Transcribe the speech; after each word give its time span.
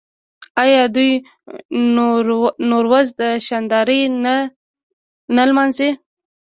آیا 0.63 0.83
دوی 0.95 1.11
نوروز 2.69 3.07
په 3.17 3.27
شاندارۍ 3.47 4.01
نه 4.25 4.35
لمانځي؟ 5.49 5.89